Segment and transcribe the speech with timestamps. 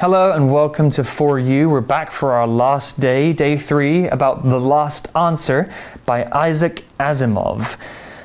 [0.00, 1.68] Hello and welcome to For You.
[1.68, 5.72] We're back for our last day, day three, about The Last Answer
[6.06, 7.76] by Isaac Asimov.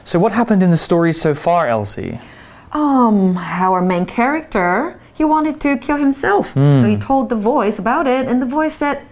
[0.06, 2.20] So, what happened in the story so far, Elsie?
[2.74, 6.54] Um, our main character, he wanted to kill himself.
[6.54, 9.04] So he told the voice about it, and the voice said,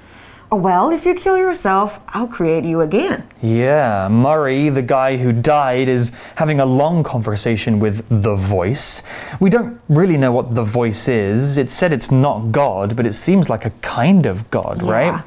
[0.52, 3.24] Well, if you kill yourself, I'll create you again.
[3.42, 9.02] Yeah, Murray, the guy who died, is having a long conversation with the voice.
[9.40, 11.58] We don't really know what the voice is.
[11.58, 14.92] It said it's not God, but it seems like a kind of God, Yeah.
[14.92, 15.24] right?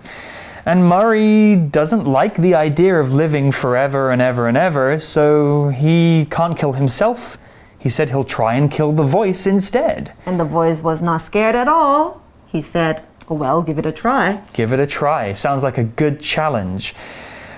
[0.67, 6.27] And Murray doesn't like the idea of living forever and ever and ever, so he
[6.31, 7.39] can't kill himself.
[7.79, 10.13] He said he'll try and kill the voice instead.
[10.27, 12.21] And the voice was not scared at all.
[12.55, 14.41] He said, oh, Well, give it a try.
[14.53, 15.33] Give it a try.
[15.33, 16.95] Sounds like a good challenge.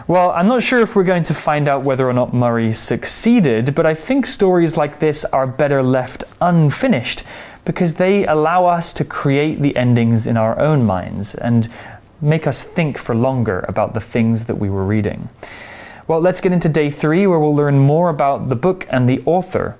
[0.09, 3.75] Well, I'm not sure if we're going to find out whether or not Murray succeeded,
[3.75, 7.25] but I think stories like this are better left unfinished
[7.67, 11.69] because they allow us to create the endings in our own minds and
[12.23, 15.29] make us think for longer about the things that we were reading.
[16.09, 19.23] Well, let's get into day three where we'll learn more about the book and the
[19.27, 19.77] author.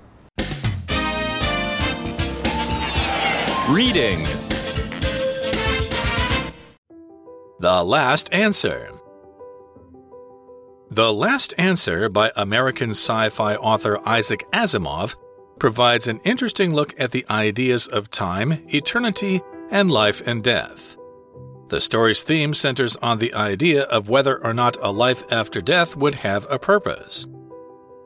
[3.71, 4.27] Reading
[7.59, 8.93] The Last Answer
[10.91, 15.15] The Last Answer by American sci fi author Isaac Asimov
[15.59, 19.41] provides an interesting look at the ideas of time, eternity,
[19.71, 20.99] and life and death.
[21.69, 25.97] The story's theme centers on the idea of whether or not a life after death
[25.97, 27.27] would have a purpose.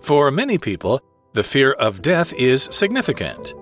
[0.01, 1.01] For many people,
[1.33, 3.55] the fear of death is significant.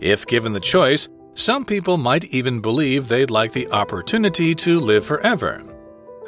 [0.00, 1.06] If given the choice,
[1.38, 5.62] some people might even believe they'd like the opportunity to live forever.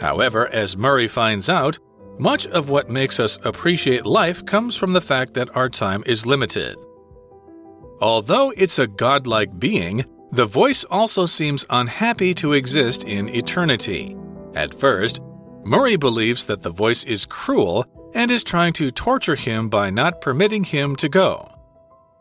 [0.00, 1.76] However, as Murray finds out,
[2.20, 6.26] much of what makes us appreciate life comes from the fact that our time is
[6.26, 6.76] limited.
[8.00, 14.16] Although it's a godlike being, the voice also seems unhappy to exist in eternity.
[14.54, 15.20] At first,
[15.64, 20.20] Murray believes that the voice is cruel and is trying to torture him by not
[20.20, 21.48] permitting him to go.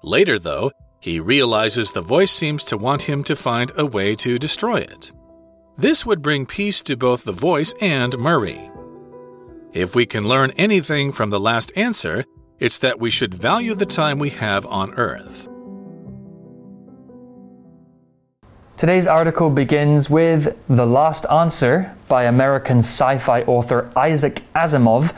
[0.01, 4.37] Later, though, he realizes the voice seems to want him to find a way to
[4.37, 5.11] destroy it.
[5.77, 8.69] This would bring peace to both the voice and Murray.
[9.71, 12.25] If we can learn anything from the last answer,
[12.59, 15.47] it's that we should value the time we have on Earth.
[18.75, 25.13] Today's article begins with The Last Answer by American sci fi author Isaac Asimov,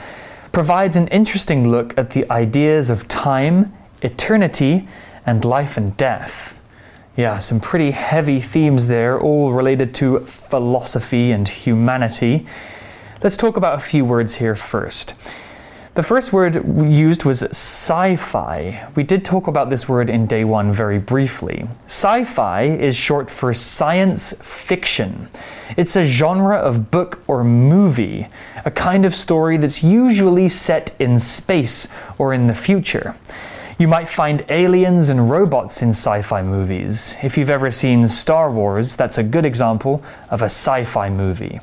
[0.51, 3.71] provides an interesting look at the ideas of time,
[4.01, 4.87] eternity,
[5.25, 6.57] and life and death.
[7.17, 12.45] Yeah, some pretty heavy themes there, all related to philosophy and humanity.
[13.21, 15.13] Let's talk about a few words here first.
[15.93, 18.87] The first word we used was sci fi.
[18.95, 21.67] We did talk about this word in day one very briefly.
[21.85, 25.27] Sci fi is short for science fiction.
[25.75, 28.25] It's a genre of book or movie,
[28.63, 33.13] a kind of story that's usually set in space or in the future.
[33.79, 37.17] You might find aliens and robots in sci fi movies.
[37.23, 41.59] If you've ever seen Star Wars, that's a good example of a sci fi movie.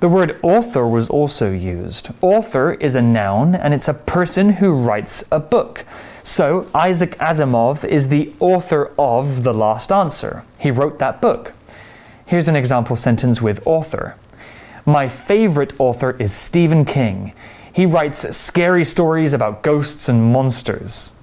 [0.00, 2.10] The word author was also used.
[2.20, 5.84] Author is a noun and it's a person who writes a book.
[6.22, 10.44] So, Isaac Asimov is the author of The Last Answer.
[10.58, 11.52] He wrote that book.
[12.26, 14.16] Here's an example sentence with author.
[14.84, 17.32] My favorite author is Stephen King.
[17.72, 21.14] He writes scary stories about ghosts and monsters.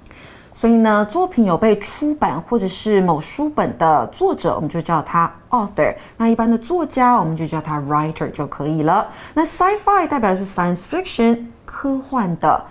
[0.63, 5.93] 所以呢，作品有被出版或者是某书本的作者，我们就叫他 author。
[6.15, 9.05] 那一般的作家，我们就叫他 writer 就可以了。
[9.33, 12.63] 那 sci-fi 代表的是 science fiction，科幻的，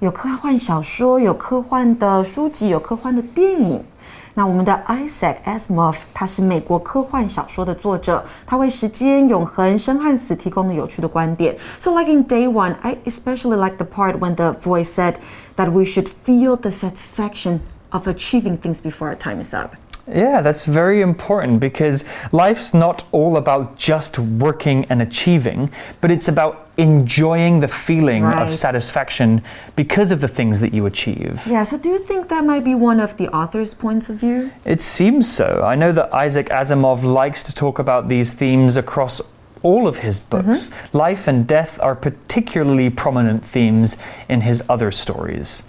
[0.00, 3.82] 有科幻小说，有科幻的书籍，有科幻的电影。
[4.33, 11.57] 那我们的 Isaac Asimov，他是美国科幻小说的作者，他为时间、永恒、生和死提供了有趣的观点。
[11.79, 15.15] So like in day one, I especially like the part when the voice said
[15.55, 17.59] that we should feel the satisfaction
[17.89, 19.71] of achieving things before our time is up.
[20.08, 25.70] Yeah, that's very important because life's not all about just working and achieving,
[26.00, 28.42] but it's about enjoying the feeling Right.
[28.42, 29.42] of satisfaction
[29.76, 31.42] because of the things that you achieve.
[31.46, 34.50] Yeah, so do you think that might be one of the author's points of view?
[34.64, 35.62] It seems so.
[35.64, 39.20] I know that Isaac Asimov likes to talk about these themes across
[39.62, 40.70] all of his books.
[40.70, 40.98] Mm-hmm.
[40.98, 43.96] Life and death are particularly prominent themes
[44.28, 45.62] in his other stories.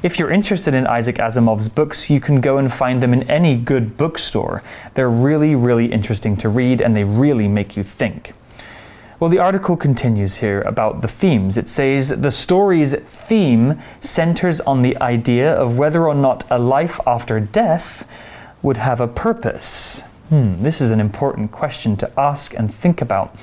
[0.00, 3.56] If you're interested in Isaac Asimov's books, you can go and find them in any
[3.56, 4.62] good bookstore.
[4.94, 8.32] They're really, really interesting to read and they really make you think.
[9.18, 11.58] Well, the article continues here about the themes.
[11.58, 17.00] It says the story's theme centers on the idea of whether or not a life
[17.04, 18.08] after death
[18.62, 20.02] would have a purpose.
[20.28, 23.34] Hmm, this is an important question to ask and think about.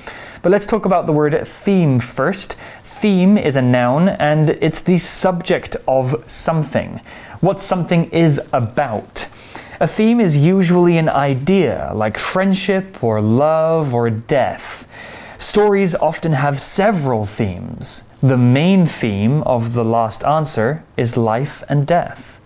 [0.42, 2.56] But let's talk about the word theme first.
[2.95, 6.99] Theme is a noun and it's the subject of something.
[7.41, 9.27] What something is about.
[9.79, 14.85] A theme is usually an idea, like friendship or love or death.
[15.39, 18.03] Stories often have several themes.
[18.21, 22.39] The main theme of the last answer is life and death.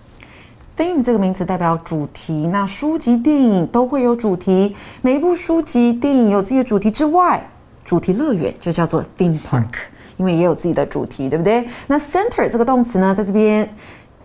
[0.77, 4.73] theme 这个名词代表主题，那书籍、电影都会有主题。
[5.01, 7.49] 每一部书籍、电影有自己的主题之外，
[7.83, 9.71] 主题乐园就叫做 theme park，、
[10.20, 11.66] 因为也有自己的主题，对不对？
[11.86, 13.66] 那 center 这个动词呢，在这边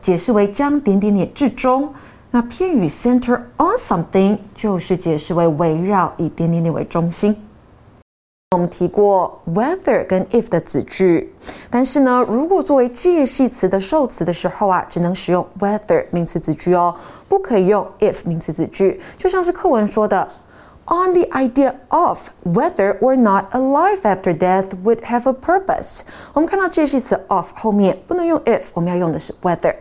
[0.01, 1.89] 解释为将点点点至中。
[2.31, 7.33] 那片语 center on something 就是解释为围绕以点点点为中心。
[8.51, 11.33] 我们提过 whether 跟 if 的子句，
[11.69, 16.93] 但是呢，如果作为介系词的受词的时候啊，只能使用 whether 名词子句哦，
[17.29, 18.99] 不可以用 if 名词子句。
[19.17, 20.27] 就像是课文说的
[20.86, 26.00] ，on the idea of whether or not a life after death would have a purpose。
[26.32, 29.74] 我们看到介系词 of 后面不能用 if，我们要用的是 whether。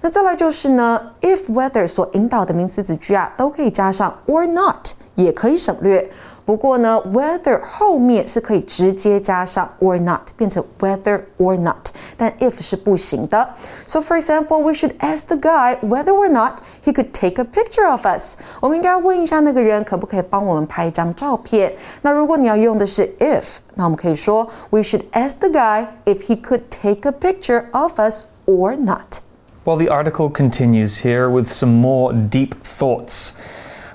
[0.00, 6.10] 那再来就是呢，if whether 所引导的名词子句啊，都可以加上 or not，也可以省略。
[6.48, 13.48] 不过呢，whether 后面是可以直接加上 or not，变成 whether or not，但 if 是不行的。
[13.86, 17.88] So for example, we should ask the guy whether or not he could take a picture
[17.88, 18.36] of us。
[18.60, 21.72] 我们应该问一下那个人可不可以帮我们拍一张照片。
[22.02, 28.76] 那如果你要用的是 if，那我们可以说 we should ask the guy if he could take a picture of us or
[28.76, 29.20] not。
[29.64, 33.32] Well, the article continues here with some more deep thoughts.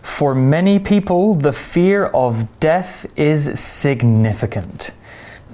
[0.04, 4.90] For many people, the fear of death is significant.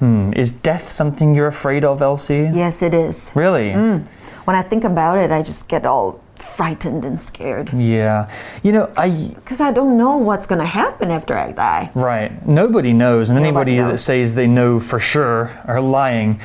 [0.01, 2.51] Hmm, is death something you're afraid of, Elsie?
[2.53, 3.31] Yes, it is.
[3.37, 3.73] Really?
[3.73, 8.29] When I think about it, I just get all frightened and scared Yeah.
[8.65, 9.31] You know, I.
[9.37, 11.91] because I don't know what's gonna happen after I die.
[11.95, 12.45] Right.
[12.45, 16.41] Nobody knows, and anybody that says they know for sure are lying.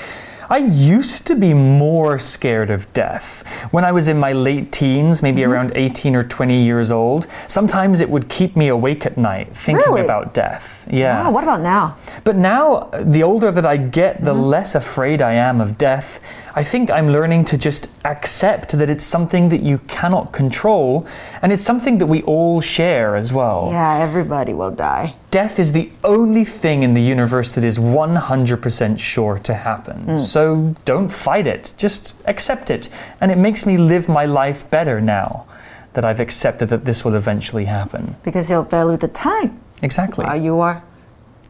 [0.50, 3.44] I used to be more scared of death.
[3.72, 5.52] When I was in my late teens, maybe mm-hmm.
[5.52, 9.86] around 18 or 20 years old, sometimes it would keep me awake at night thinking
[9.88, 10.02] Really?
[10.02, 10.88] about death.
[10.92, 11.24] Yeah.
[11.24, 11.98] Wow, what about now?
[12.24, 14.42] But now, the older that I get, the mm-hmm.
[14.42, 16.20] less afraid I am of death.
[16.58, 21.06] I think I'm learning to just accept that it's something that you cannot control,
[21.42, 23.70] and it's something that we all share as well.
[23.74, 25.16] Yeah, everybody will die.
[25.32, 30.04] Death is the only thing in the universe that is 100% sure to happen.
[30.04, 30.18] Hmm.
[30.18, 32.88] So don't fight it, just accept it.
[33.20, 35.46] And it makes me live my life better now
[35.92, 38.16] that I've accepted that this will eventually happen.
[38.24, 40.24] Because you'll value the time Exactly.
[40.26, 40.82] while you are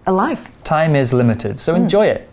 [0.08, 0.50] alive.
[0.63, 1.84] Time is limited, so hmm.
[1.84, 2.28] enjoy it.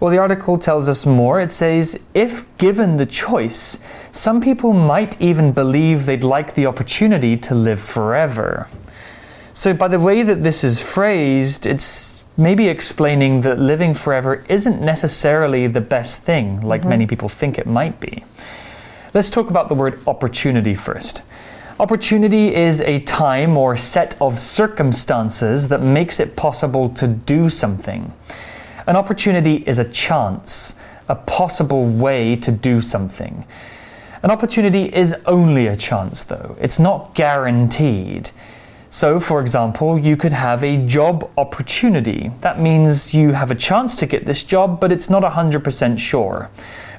[0.00, 1.40] Well, the article tells us more.
[1.40, 3.78] It says if given the choice,
[4.12, 8.68] some people might even believe they'd like the opportunity to live forever.
[9.54, 14.80] So, by the way that this is phrased, it's maybe explaining that living forever isn't
[14.80, 16.90] necessarily the best thing, like mm-hmm.
[16.90, 18.24] many people think it might be.
[19.14, 21.22] Let's talk about the word opportunity first.
[21.80, 28.12] Opportunity is a time or set of circumstances that makes it possible to do something.
[28.88, 30.74] An opportunity is a chance,
[31.10, 33.44] a possible way to do something.
[34.22, 38.30] An opportunity is only a chance, though, it's not guaranteed.
[38.88, 42.30] So, for example, you could have a job opportunity.
[42.40, 46.50] That means you have a chance to get this job, but it's not 100% sure.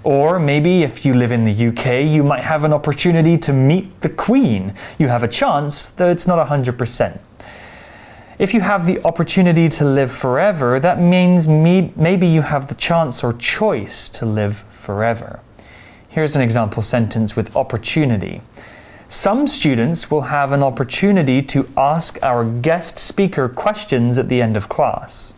[0.04, 4.02] Or maybe if you live in the UK, you might have an opportunity to meet
[4.02, 4.76] the Queen.
[5.00, 7.20] You have a chance, though it's not 100%.
[8.40, 12.74] If you have the opportunity to live forever, that means me- maybe you have the
[12.76, 15.42] chance or choice to live forever.
[16.08, 18.42] Here's an example sentence with opportunity.
[19.10, 24.56] Some students will have an opportunity to ask our guest speaker questions at the end
[24.56, 25.34] of class.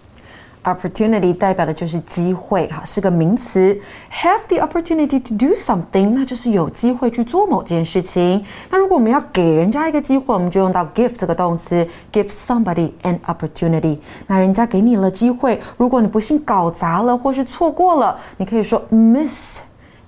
[0.64, 3.76] Opportunity 代表的就是机会，哈，是个名词。
[4.12, 8.46] Have the opportunity to do something，那就是有机会去做某件事情。
[8.70, 13.98] 那如果我们要给人家一个机会，我们就用到 give 这个动词，give somebody an opportunity。
[14.28, 19.62] 那人家给你了机会，如果你不幸搞砸了或是错过了，你可以说 miss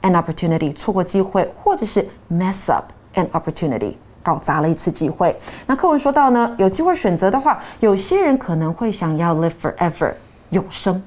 [0.04, 3.96] an opportunity，错过机会，或者是 mess up an opportunity。
[4.22, 5.38] 搞砸了一次机会。
[5.66, 10.14] 那课文说到呢，有机会选择的话，有些人可能会想要 live forever，
[10.54, 11.04] 永生。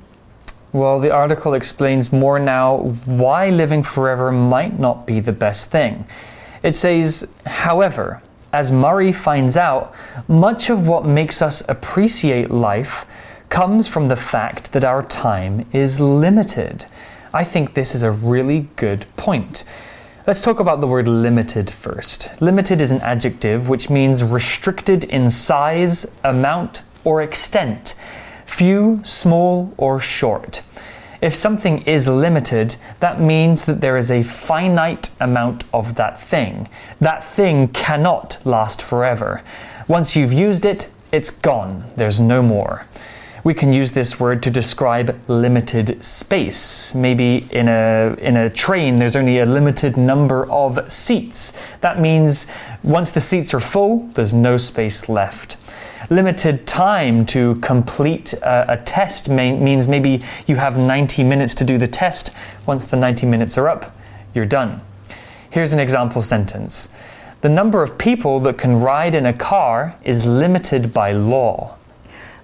[0.73, 6.05] Well, the article explains more now why living forever might not be the best thing.
[6.63, 8.21] It says, however,
[8.53, 9.95] as Murray finds out,
[10.29, 13.07] much of what makes us appreciate life
[13.49, 16.87] comes from the fact that our time is limited.
[17.33, 19.65] I think this is a really good point.
[20.27, 22.31] Let's talk about the word limited first.
[22.41, 27.95] Limited is an adjective which means restricted in size, amount, or extent,
[28.57, 30.63] few, small, or short.
[31.21, 36.67] If something is limited, that means that there is a finite amount of that thing.
[36.99, 39.43] That thing cannot last forever.
[39.89, 41.85] Once you've used it, it's gone.
[41.97, 42.87] There's no more.
[43.45, 46.95] We can use this word to describe limited space.
[46.95, 51.53] Maybe in a, in a train, there's only a limited number of seats.
[51.83, 52.47] That means
[52.83, 55.59] once the seats are full, there's no space left
[56.11, 61.65] limited time to complete a, a test may, means maybe you have 90 minutes to
[61.65, 62.31] do the test.
[62.67, 63.97] Once the 90 minutes are up,
[64.35, 64.81] you're done.
[65.51, 66.89] Here's an example sentence
[67.41, 71.77] The number of people that can ride in a car is limited by law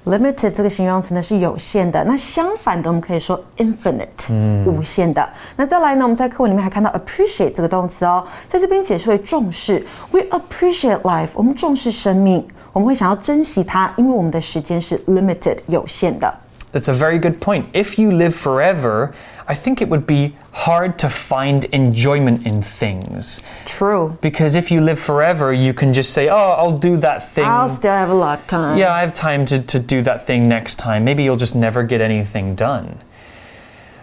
[0.05, 5.27] Limited 这个形容词呢是有限的，那相反的我们可以说 infinite，、无限的。
[5.57, 9.85] 那再来呢，我们在课文里面还看到 appreciate 这个动词哦，在这边解释为重视。
[10.11, 16.33] We appreciate life，我们重视生命，我们会想要珍惜它，因为我们的时间是 limited 有限的。
[16.71, 17.63] That's a very good point.
[17.73, 19.09] If you live forever,
[19.52, 23.42] I think it would be hard to find enjoyment in things.
[23.66, 24.16] True.
[24.22, 27.44] Because if you live forever, you can just say, oh, I'll do that thing.
[27.44, 28.78] I'll still have a lot of time.
[28.78, 31.04] Yeah, I have time to, to do that thing next time.
[31.04, 32.98] Maybe you'll just never get anything done.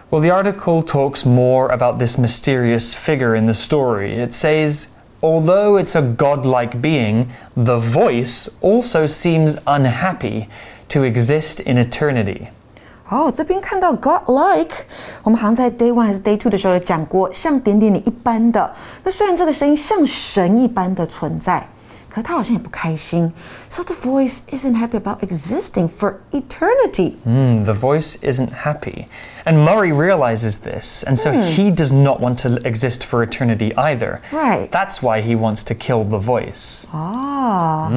[0.08, 4.12] Well, the article talks more about this mysterious figure in the story.
[4.12, 4.86] It says,
[5.20, 10.46] although it's a godlike being, the voice also seems unhappy
[10.90, 12.50] to exist in eternity.
[13.09, 14.85] 哦，这边看到 God-like，
[15.23, 18.73] 我们好像在 Day One 还是 Day Two 的时候有讲过，像点点点一般的。
[19.03, 21.67] 那虽然这个声音像神一般的存在，
[22.09, 23.31] 可他好像也不开心。
[23.69, 27.17] So the voice isn't happy about existing for eternity.
[27.23, 29.05] Hmm, the voice isn't happy.
[29.45, 34.19] And Murray realizes this, and so he does not want to exist for eternity either.
[34.31, 34.71] Right.
[34.71, 36.87] That's why he wants to kill the voice.
[36.91, 37.91] 啊、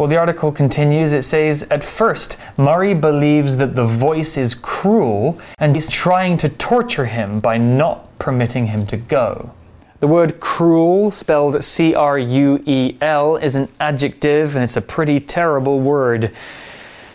[0.00, 1.12] Well, the article continues.
[1.12, 6.48] It says, At first, Murray believes that the voice is cruel and is trying to
[6.48, 9.52] torture him by not permitting him to go.
[9.98, 14.80] The word cruel, spelled C R U E L, is an adjective and it's a
[14.80, 16.32] pretty terrible word.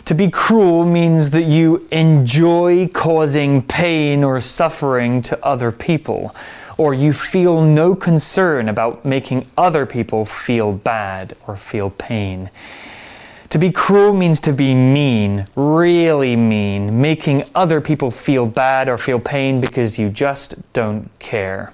[0.04, 6.32] To be cruel means that you enjoy causing pain or suffering to other people,
[6.78, 12.50] or you feel no concern about making other people feel bad or feel pain.
[13.50, 18.98] To be cruel means to be mean, really mean, making other people feel bad or
[18.98, 21.72] feel pain because you just don't care.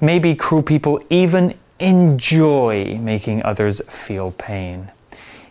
[0.00, 4.90] Maybe cruel people even enjoy making others feel pain.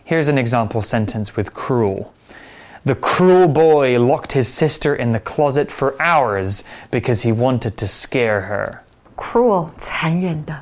[0.04, 2.12] Here's an example sentence with cruel.
[2.85, 7.87] The cruel boy locked his sister in the closet for hours because he wanted to
[7.87, 8.81] scare her.
[9.15, 10.53] cruel 残忍的。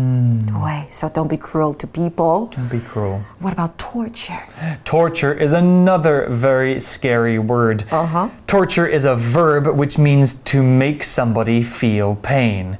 [0.00, 2.48] 嗯，对，so don't be cruel to people.
[2.50, 3.20] Don't be cruel.
[3.40, 4.38] What about torture?
[4.84, 7.84] Torture is another very scary word.
[7.90, 8.28] Uh-huh.
[8.46, 12.78] Torture is a verb which means to make somebody feel pain.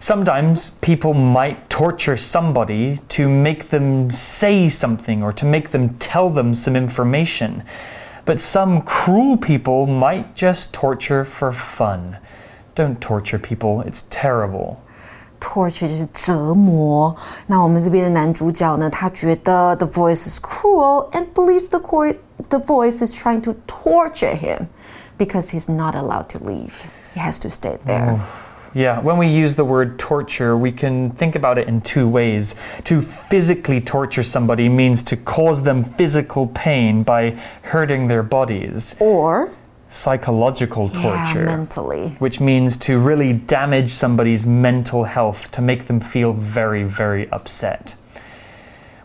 [0.00, 6.28] Sometimes people might torture somebody to make them say something or to make them tell
[6.28, 7.62] them some information.
[8.24, 12.18] But some cruel people might just torture for fun.
[12.74, 14.76] Don't torture people, it's terrible.
[15.40, 17.16] torture 就是折磨。
[17.46, 22.18] 那我们这边的男主角呢，他觉得 the voice is cruel and believes the voice
[22.50, 24.66] the voice is trying to torture him
[25.16, 26.84] because he's not allowed to leave.
[27.14, 28.20] He has to stay there.
[28.75, 32.55] Yeah, when we use the word torture, we can think about it in two ways.
[32.83, 37.31] To physically torture somebody means to cause them physical pain by
[37.63, 38.97] hurting their bodies.
[38.99, 39.53] Or
[39.87, 42.09] Psychological yeah, torture, mentally.
[42.19, 47.95] which means to really damage somebody's mental health, to make them feel very, very upset.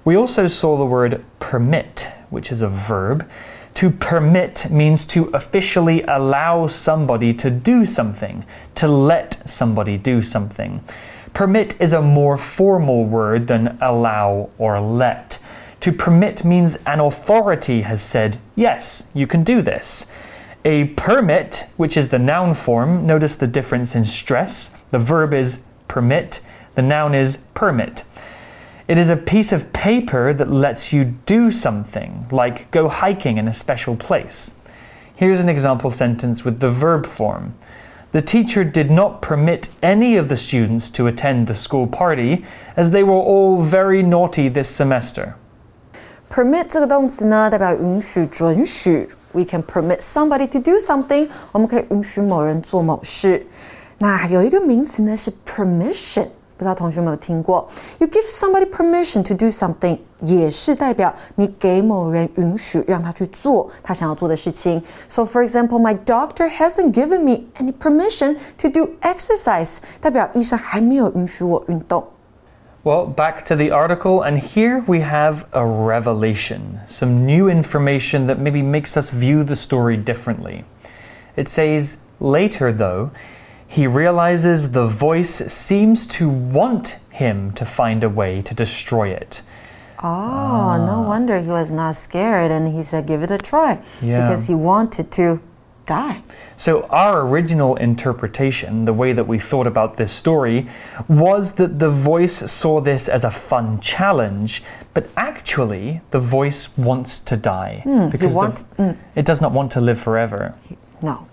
[0.05, 3.31] We also saw the word permit, which is a verb.
[3.80, 8.44] To permit means to officially allow somebody to do something,
[8.75, 10.84] to let somebody do something.
[11.32, 15.38] Permit is a more formal word than allow or let.
[15.80, 20.12] To permit means an authority has said, yes, you can do this.
[20.66, 24.68] A permit, which is the noun form, notice the difference in stress.
[24.90, 26.42] The verb is permit,
[26.75, 28.04] the noun is permit.
[28.89, 33.48] It is a piece of paper that lets you do something, like go hiking in
[33.48, 34.51] a special place.
[35.15, 37.53] Here's an example sentence with the verb form.
[38.12, 42.46] The teacher did not permit any of the students to attend the school party
[42.77, 45.36] as they were all very naughty this semester.
[46.29, 49.10] Permit 这个动词呢，代表允许、准许。
[49.32, 53.46] We can permit somebody to do something，我们可以允许某人做某事。
[53.98, 56.27] 那有一个名词呢是 permission，
[56.60, 57.67] 不知道同学有没有听过？
[58.00, 64.82] You give somebody permission to do something，也是代表你给某人允许让他去做他想要做的事情。
[65.10, 72.08] So for example, my doctor hasn't given me any permission to do exercise，代表医生还没有允许我运动。
[72.84, 78.38] Well, back to the article, and here we have a revelation, some new information that
[78.38, 80.63] maybe makes us view the story differently.
[81.36, 83.10] It says, later though,
[83.71, 89.43] he realizes the voice seems to want him to find a way to destroy it.
[90.03, 91.07] Oh, no ah.
[91.07, 93.81] wonder he was not scared and he said, give it a try.
[94.03, 94.23] Yeah.
[94.23, 95.41] Because he wanted to
[95.87, 96.21] die.
[96.57, 100.67] So, our original interpretation, the way that we thought about this story,
[101.09, 107.21] was that the voice saw this as a fun challenge, but actually, the voice wants
[107.21, 107.83] to die.
[107.85, 108.97] Hmm, he the- want- mm.
[109.15, 110.57] it does not want to live forever.
[111.03, 111.29] No.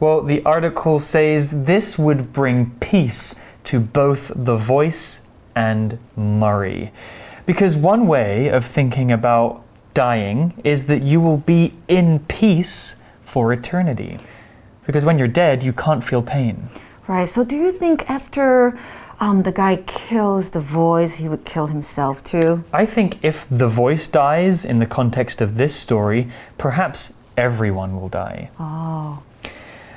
[0.00, 5.22] Well, the article says this would bring peace to both the voice
[5.54, 6.92] and Murray.
[7.46, 13.52] Because one way of thinking about dying is that you will be in peace for
[13.52, 14.18] eternity.
[14.86, 16.68] Because when you're dead, you can't feel pain.
[17.06, 17.28] Right.
[17.28, 18.78] So do you think after
[19.20, 22.64] um, the guy kills the voice, he would kill himself too?
[22.72, 28.08] I think if the voice dies in the context of this story, perhaps everyone will
[28.08, 28.50] die.
[28.58, 29.22] Oh.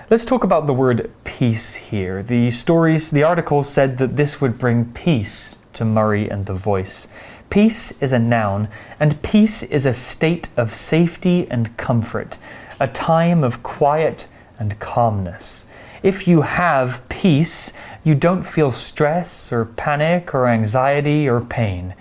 [0.10, 2.24] Let's talk about the word peace here.
[2.24, 7.10] The stories, the article said that this would bring peace to Murray and the voice.
[7.50, 8.70] Peace is a noun,
[9.02, 12.38] and peace is a state of safety and comfort,
[12.80, 15.66] a time of quiet and calmness.
[16.02, 17.74] If you have peace,
[18.06, 21.96] you don't feel stress or panic or anxiety or pain.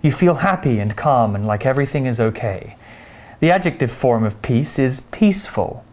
[0.00, 2.76] You feel happy and calm and like everything is okay.
[3.40, 5.84] The adjective form of peace is peaceful.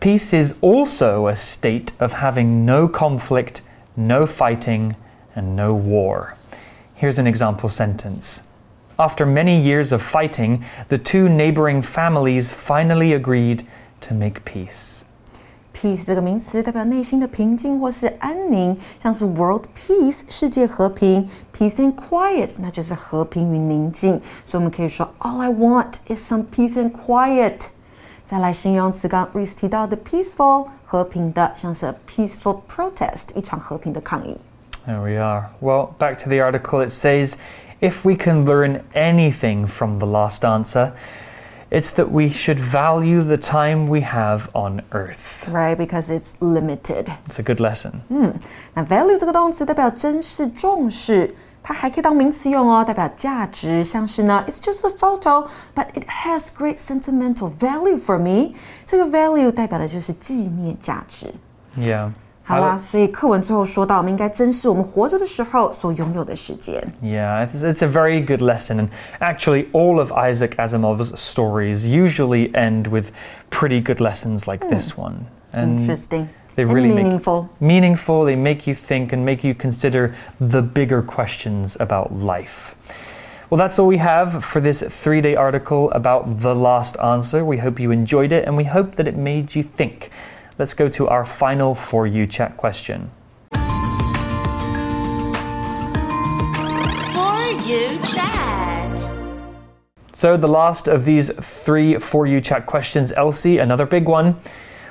[0.00, 3.62] Peace is also a state of having no conflict,
[3.96, 4.96] no fighting,
[5.34, 6.34] and no war.
[6.94, 8.42] Here's an example sentence.
[8.98, 13.62] After many years of fighting, the two neighboring families finally agreed
[14.02, 15.04] to make peace.
[15.72, 24.20] Peace 这个名词代表内心的平静或是安宁，像是 world peace 世界和平，peace and quiet 那就是和平与宁静。
[24.46, 27.68] 所以我们可以说 All I want is some peace and quiet。
[28.26, 34.36] 再来形容词，刚刚 Reese 提到的 peaceful 和平的，像是 a peaceful protest 一场和平的抗议。
[34.86, 35.50] There we are.
[35.60, 37.34] Well, back to the article, it says
[37.80, 40.92] if we can learn anything from the last answer,
[41.70, 45.48] it's that we should value the time we have on earth.
[45.48, 47.06] Right, because it's limited.
[47.26, 48.00] It's a good lesson.
[48.74, 51.34] 那 value 这个动词代表珍视、重视，
[51.66, 53.84] 它还可以当名词用哦，代表价值。
[53.84, 58.54] 像是呢，It's just a photo, but it has great sentimental value for me。
[58.84, 61.32] 这个 value 代表的就是纪念价值。
[61.78, 62.10] Yeah.
[62.44, 66.82] 好啦，所以课文最后说到，我们应该珍视我们活着的时候所拥有的时间。
[67.00, 68.78] Yeah, it's, it's a very good lesson.
[68.80, 68.88] And
[69.20, 73.12] actually, all of Isaac Asimov's stories usually end with
[73.50, 75.26] pretty good lessons like this one.
[75.52, 76.26] And Interesting.
[76.57, 77.49] they and really make- meaningful.
[77.59, 82.73] meaningful, they make you think and make you consider the bigger questions about life.
[83.51, 87.45] Well, that's all we have for this three day article about the last answer.
[87.45, 90.09] We hope you enjoyed it and we hope that it made you think.
[90.57, 93.11] Let's go to our final For You Chat question.
[93.51, 93.59] For
[97.67, 98.99] you chat.
[100.11, 104.35] So, the last of these three For You Chat questions, Elsie, another big one.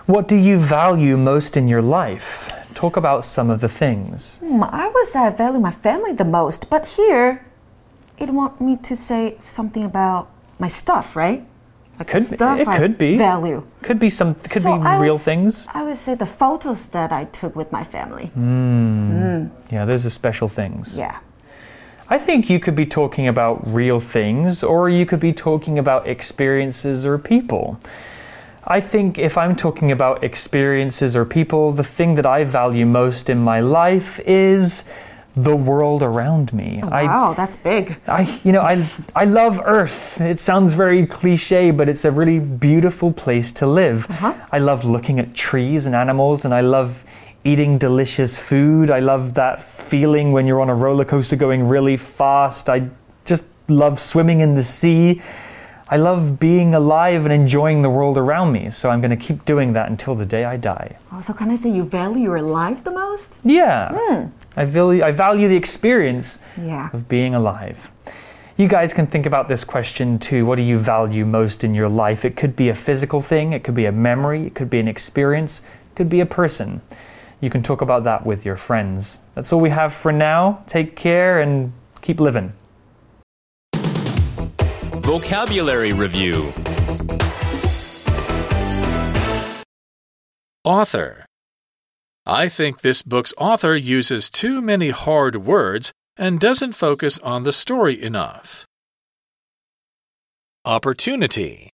[0.07, 2.51] What do you value most in your life?
[2.75, 4.38] Talk about some of the things.
[4.38, 7.45] Hmm, I would say I value my family the most, but here
[8.19, 11.45] it want me to say something about my stuff, right?
[11.99, 13.16] Like Could stuff it I could be.
[13.16, 13.66] value.
[13.83, 15.66] Could be some, could So be I real would- things.
[15.75, 18.31] I would say the photos that I took with my family.
[19.73, 20.97] Yeah, those are special things.
[20.97, 21.19] Yeah.
[22.09, 26.07] I think you could be talking about real things, or you could be talking about
[26.07, 27.81] experiences or people.
[28.66, 33.31] I think if I'm talking about experiences or people, the thing that I value most
[33.31, 34.85] in my life is
[35.37, 36.81] the world around me.
[36.83, 38.00] I, wow, that's big.
[38.09, 40.20] I, you know, I, I love Earth.
[40.20, 44.11] It sounds very cliche, but it's a really beautiful place to live.
[44.11, 44.35] Uh-huh.
[44.50, 47.05] I love looking at trees and animals, and I love
[47.44, 48.90] eating delicious food.
[48.90, 52.68] I love that feeling when you're on a roller coaster going really fast.
[52.68, 52.88] I
[53.24, 55.20] just love swimming in the sea.
[55.88, 58.70] I love being alive and enjoying the world around me.
[58.70, 60.96] So I'm going to keep doing that until the day I die.
[61.12, 63.35] Also, can I say you value your life the most?
[63.44, 63.92] Yeah.
[63.94, 64.27] Hmm.
[64.57, 66.88] I, value, I value the experience Yeah.
[66.92, 67.92] of being alive.
[68.57, 70.44] You guys can think about this question too.
[70.46, 72.25] What do you value most in your life?
[72.25, 74.88] It could be a physical thing, it could be a memory, it could be an
[74.88, 76.81] experience, it could be a person.
[77.40, 79.18] you can talk about that with your friends.
[79.35, 80.64] That's all we have for now.
[80.66, 81.70] Take care and
[82.01, 82.55] keep living.
[85.07, 86.53] Vocabulary Review
[90.64, 91.25] Author.
[92.27, 97.53] I think this book's author uses too many hard words and doesn't focus on the
[97.53, 98.66] story enough.
[100.64, 101.71] Opportunity.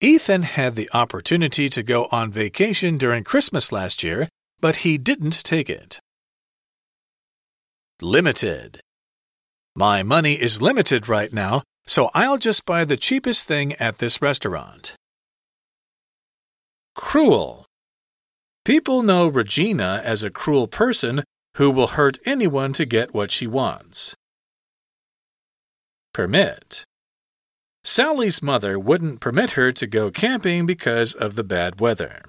[0.00, 4.28] Ethan had the opportunity to go on vacation during Christmas last year,
[4.60, 5.98] but he didn't take it.
[8.00, 8.80] Limited.
[9.74, 14.20] My money is limited right now, so I'll just buy the cheapest thing at this
[14.20, 14.94] restaurant.
[16.94, 17.64] Cruel.
[18.64, 21.24] People know Regina as a cruel person
[21.56, 24.14] who will hurt anyone to get what she wants.
[26.12, 26.84] Permit.
[27.84, 32.22] Sally's mother wouldn't permit her to go camping because of the bad weather.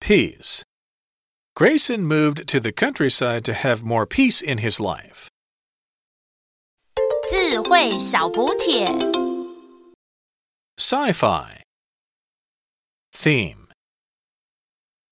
[0.00, 0.64] Peace.
[1.54, 5.28] Grayson moved to the countryside to have more peace in his life.
[7.29, 8.85] 智慧小补帖
[10.77, 11.63] Sci fi.
[13.13, 13.67] Theme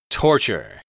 [0.10, 0.82] Torture.